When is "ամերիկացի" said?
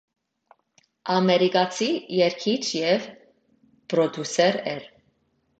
1.15-1.89